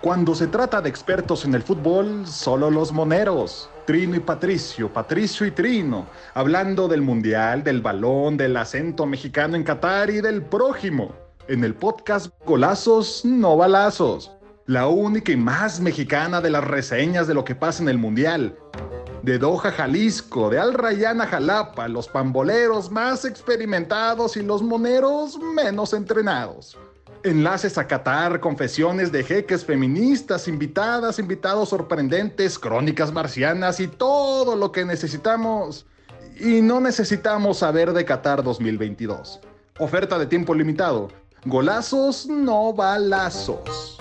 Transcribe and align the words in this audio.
Cuando 0.00 0.32
se 0.36 0.46
trata 0.46 0.80
de 0.80 0.88
expertos 0.88 1.44
en 1.44 1.54
el 1.54 1.62
fútbol, 1.64 2.24
solo 2.24 2.70
los 2.70 2.92
moneros. 2.92 3.68
Trino 3.84 4.14
y 4.14 4.20
Patricio, 4.20 4.92
Patricio 4.92 5.44
y 5.44 5.50
Trino, 5.50 6.06
hablando 6.34 6.86
del 6.86 7.02
mundial, 7.02 7.64
del 7.64 7.82
balón, 7.82 8.36
del 8.36 8.56
acento 8.56 9.06
mexicano 9.06 9.56
en 9.56 9.64
Qatar 9.64 10.08
y 10.10 10.20
del 10.20 10.42
prójimo. 10.42 11.16
En 11.48 11.64
el 11.64 11.74
podcast 11.74 12.28
Golazos, 12.46 13.24
no 13.24 13.56
balazos. 13.56 14.30
La 14.66 14.86
única 14.86 15.32
y 15.32 15.36
más 15.36 15.80
mexicana 15.80 16.40
de 16.40 16.50
las 16.50 16.62
reseñas 16.62 17.26
de 17.26 17.34
lo 17.34 17.44
que 17.44 17.56
pasa 17.56 17.82
en 17.82 17.88
el 17.88 17.98
mundial. 17.98 18.56
De 19.22 19.36
Doha, 19.36 19.72
Jalisco, 19.72 20.48
de 20.48 20.60
Al 20.60 20.74
Rayyan 20.74 21.18
Jalapa, 21.18 21.88
los 21.88 22.06
pamboleros 22.06 22.88
más 22.88 23.24
experimentados 23.24 24.36
y 24.36 24.44
los 24.44 24.62
moneros 24.62 25.40
menos 25.56 25.92
entrenados. 25.92 26.78
Enlaces 27.24 27.78
a 27.78 27.86
Qatar, 27.86 28.40
confesiones 28.40 29.10
de 29.10 29.24
jeques 29.24 29.64
feministas, 29.64 30.48
invitadas, 30.48 31.18
invitados 31.18 31.70
sorprendentes, 31.70 32.58
crónicas 32.58 33.12
marcianas 33.12 33.80
y 33.80 33.88
todo 33.88 34.56
lo 34.56 34.70
que 34.72 34.84
necesitamos 34.84 35.86
y 36.40 36.60
no 36.60 36.80
necesitamos 36.80 37.58
saber 37.58 37.92
de 37.92 38.04
Qatar 38.04 38.42
2022. 38.42 39.40
Oferta 39.78 40.18
de 40.18 40.26
tiempo 40.26 40.54
limitado. 40.54 41.08
Golazos, 41.44 42.26
no 42.26 42.72
balazos. 42.72 43.97